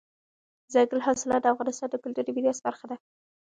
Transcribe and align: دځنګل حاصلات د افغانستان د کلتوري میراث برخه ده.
دځنګل 0.67 0.99
حاصلات 1.07 1.41
د 1.43 1.47
افغانستان 1.53 1.89
د 1.91 1.95
کلتوري 2.03 2.31
میراث 2.35 2.59
برخه 2.67 2.85
ده. 2.91 2.95